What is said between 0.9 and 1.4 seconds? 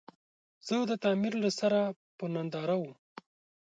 تعمير